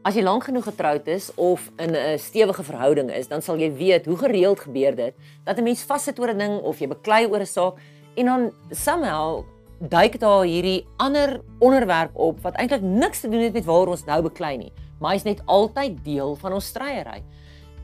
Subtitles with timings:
[0.00, 3.68] As jy lank genoeg getroud is of in 'n stewige verhouding is, dan sal jy
[3.72, 7.26] weet hoe gereeld gebeur dit dat 'n mens vassit oor 'n ding of jy beklei
[7.26, 7.74] oor 'n saak
[8.16, 9.44] en dan somehow
[9.78, 14.04] duik daar hierdie ander onderwerp op wat eintlik niks te doen het met waar ons
[14.04, 17.22] nou beklei nie, maar is net altyd deel van ons stryery.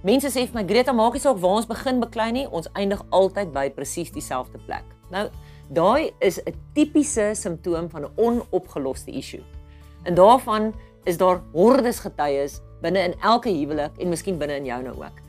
[0.03, 3.03] Mense sê vir my Greta, maak nie saak waar ons begin beklei nie, ons eindig
[3.11, 4.85] altyd by presies dieselfde plek.
[5.11, 5.29] Nou,
[5.69, 9.43] daai is 'n tipiese simptoom van 'n onopgeloste issue.
[10.05, 10.75] En daarvan
[11.07, 15.22] is daar hordes getuies binne in elke huwelik en miskien binne in joune ook.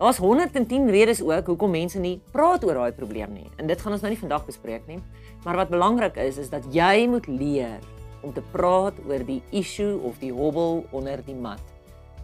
[0.00, 3.48] Daar's 110 redes ook hoekom mense nie praat oor daai probleem nie.
[3.60, 5.00] En dit gaan ons nou nie vandag bespreek nie.
[5.44, 7.82] Maar wat belangrik is is dat jy moet leer
[8.24, 11.60] om te praat oor die issue of die hobbel onder die mat.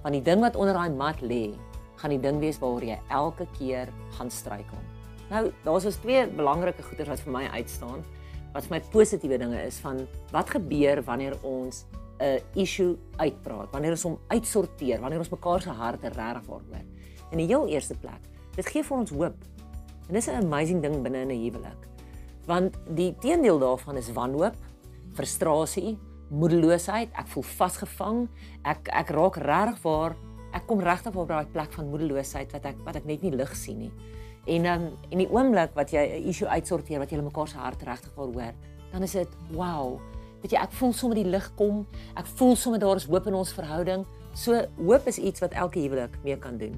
[0.00, 1.50] Van die ding wat onder daai mat lê,
[2.00, 4.80] gaan die ding wees waaroor jy elke keer gaan struikel.
[5.28, 8.04] Nou, daar's ons twee belangrike goeders wat vir my uitstaan.
[8.54, 11.84] Wat vir my positiewe dinge is van wat gebeur wanneer ons
[12.20, 16.62] 'n issue uitpraat, wanneer ons hom uitsorteer, wanneer ons mekaar se harte regtig hoor.
[17.30, 18.20] In die heel eerste plek,
[18.56, 19.36] dit gee vir ons hoop.
[20.08, 21.88] En dis 'n amazing ding binne in 'n huwelik.
[22.46, 24.54] Want die teendeel daarvan is wanhoop,
[25.12, 25.98] frustrasie,
[26.30, 28.28] moedeloosheid, ek voel vasgevang,
[28.62, 30.16] ek ek raak regtig waar
[30.52, 33.56] ek kom regtig op daai plek van moedeloosheid wat ek wat ek net nie lig
[33.56, 33.92] sien nie.
[34.46, 37.58] En dan um, in die oomblik wat jy 'n issue uitsorteer wat jy mekaar se
[37.58, 38.54] hart regtig wil hoor,
[38.92, 40.00] dan is dit wow,
[40.46, 41.82] weet jy, ek voel sommer die lig kom.
[42.14, 44.04] Ek voel sommer daar is hoop in ons verhouding.
[44.38, 46.76] So hoop is iets wat elke huwelik mee kan doen.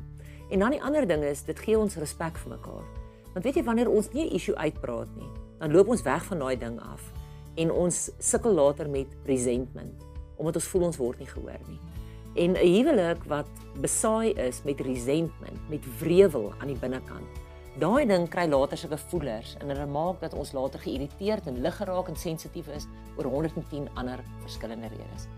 [0.48, 2.86] En dan die ander ding is, dit gee ons respek vir mekaar.
[3.34, 5.28] Want weet jy wanneer ons nie 'n issue uitpraat nie,
[5.60, 7.12] dan loop ons weg van daai ding af
[7.56, 10.06] en ons sukkel later met resentment
[10.38, 11.80] omdat ons voel ons word nie gehoor nie.
[12.36, 13.48] En 'n huwelik wat
[13.80, 17.26] besaai is met resentment, met wrevel aan die binnekant,
[17.78, 21.76] daai ding kry later sulke voelers en dit maak dat ons later geïrriteerd en lig
[21.78, 25.28] geraak en sensitief is oor 110 ander verskillende redes.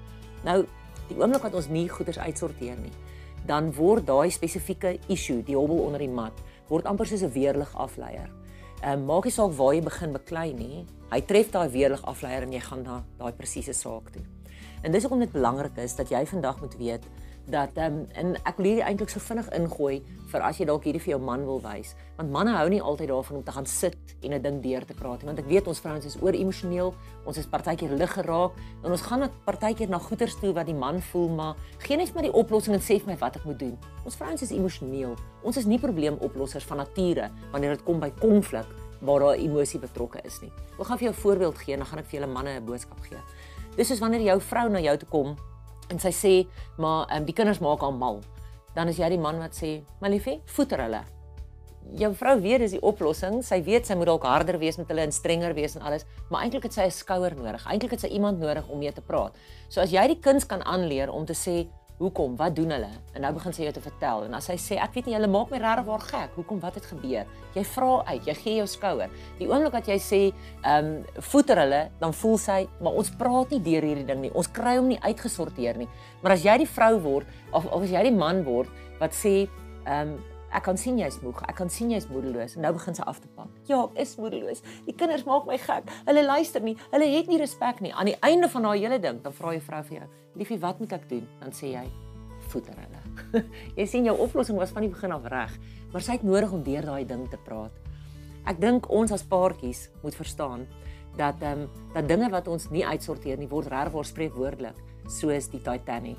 [0.45, 0.63] Nou,
[1.11, 2.95] die oomblik wat ons nie goeders uitsorteer nie,
[3.49, 6.37] dan word daai spesifieke issue, die hobbel onder die mat,
[6.69, 8.31] word amper soos 'n weerlig afleier.
[8.83, 12.43] Ehm um, maak nie saak waar jy begin beklei nie, hy tref daai weerlig afleier
[12.43, 14.23] en jy gaan na daai presiese saak toe.
[14.83, 17.05] En dis hoekom dit belangrik is dat jy vandag moet weet
[17.47, 20.85] dat ehm um, en ek wil hierdie eintlik so vinnig ingooi vir as jy dalk
[20.85, 21.95] hierdie vir jou man wil wys.
[22.19, 24.95] Want manne hou nie altyd daarvan om te gaan sit en 'n ding deur te
[24.95, 28.53] praat nie want ek weet ons vrouens is oor emosioneel ons is partykeer lig geraak
[28.85, 32.15] en ons gaan net partykeer na goeters toe wat die man voel maar geen net
[32.15, 33.79] maar die oplossing en sê vir my wat ek moet doen.
[34.05, 35.17] Ons vrouens is emosioneel.
[35.43, 38.67] Ons is nie probleemoplossers van nature wanneer dit kom by konflik
[39.01, 40.53] waar daar emosie betrokke is nie.
[40.79, 42.65] Ek gaan vir jou 'n voorbeeld gee en dan gaan ek vir julle manne 'n
[42.65, 43.19] boodskap gee.
[43.77, 45.37] Dis soos wanneer jou vrou na jou toe kom
[45.91, 46.35] en sy sê
[46.79, 48.21] maar um, die kinders maak haar mal.
[48.75, 51.03] Dan is jy die man wat sê, "My liefie, voeter hulle."
[51.97, 53.43] Jou vrou weet dis die oplossing.
[53.43, 56.43] Sy weet sy moet dalk harder wees met hulle en strenger wees en alles, maar
[56.43, 57.67] eintlik het sy 'n skouer nodig.
[57.67, 59.35] Eintlik het sy iemand nodig om mee te praat.
[59.69, 61.69] So as jy die kind kan aanleer om te sê,
[62.01, 62.37] Hoekom?
[62.37, 62.89] Wat doen hulle?
[63.13, 65.29] En nou begin sy jou te vertel en as sy sê ek weet nie, hulle
[65.29, 66.39] maak my regtig waar gek.
[66.39, 66.61] Hoekom?
[66.63, 67.29] Wat het gebeur?
[67.53, 69.13] Jy vra uit, jy gee jou skouer.
[69.37, 70.21] Die oomblik wat jy sê,
[70.63, 74.33] ehm, um, voeter hulle, dan voel sy, maar ons praat nie deur hierdie ding nie.
[74.33, 75.89] Ons kry hom nie uitgesorteer nie.
[76.23, 79.45] Maar as jy die vrou word of of as jy die man word wat sê,
[79.85, 80.19] ehm, um,
[80.53, 81.43] ek kan sien jy's moeg.
[81.49, 83.51] Ek kan sien jy's moedeloos en nou begin sy af te pak.
[83.69, 84.63] Ja, ek is moedeloos.
[84.87, 85.91] Die kinders maak my gek.
[86.07, 86.77] Hulle luister nie.
[86.91, 87.93] Hulle het nie respek nie.
[87.95, 90.81] Aan die einde van daai hele ding, dan vra jy vrou vir jou, "Liefie, wat
[90.81, 91.87] moet ek doen?" Dan sê jy,
[92.49, 93.01] "Voeder hulle."
[93.79, 95.59] jy sien jou oplossing was van die begin af reg,
[95.93, 97.73] maar sy het nodig om deur daai ding te praat.
[98.47, 100.67] Ek dink ons as paartjies moet verstaan
[101.17, 104.77] dat ehm um, dat dinge wat ons nie uitsorteer nie word regwaar spreekwoordelik
[105.09, 106.19] soos die Titanic.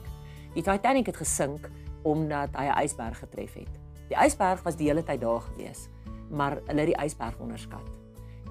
[0.53, 1.69] Die Titanic het gesink
[2.03, 3.80] omdat hy 'n ysberg getref het.
[4.11, 5.85] Die ysberg was die hele tyd daar gewees,
[6.27, 7.85] maar hulle het die ysberg onderskat.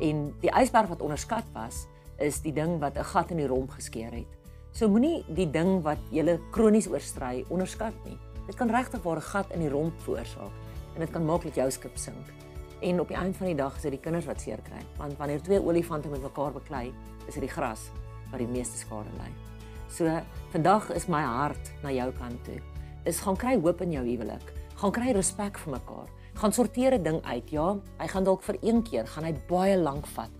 [0.01, 1.83] En die ysberg wat onderskat was,
[2.17, 4.31] is die ding wat 'n gat in die romp geskeur het.
[4.73, 8.17] So moenie die ding wat jy kronies oorstry onderskat nie.
[8.47, 10.53] Dit kan regtig 'n gat in die romp veroorsaak
[10.95, 12.33] en dit kan maak dat jou skip sink.
[12.81, 15.19] En op die einde van die dag is dit die kinders wat seer kry, want
[15.19, 16.93] wanneer twee olifante met mekaar beklei,
[17.27, 17.91] is dit die gras
[18.31, 19.31] wat die meeste skade ly.
[19.89, 20.21] So
[20.53, 22.61] vandag is my hart na jou kant toe.
[23.05, 26.09] Is gaan kry hoop in jou huwelik gaan kry respek vir mekaar.
[26.41, 27.51] Gaan sorteer 'n ding uit.
[27.51, 30.31] Ja, hy gaan dalk vir een keer gaan hy baie lank vat.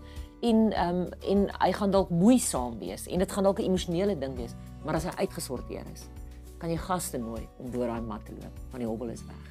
[0.41, 4.17] En ehm um, en hy gaan dalk moeisaam wees en dit gaan dalk 'n emosionele
[4.17, 6.09] ding wees, maar as hy uitgesorteer is,
[6.57, 9.50] kan jy gaste nooi om deur daai mat te loop, want die hobbel is weg.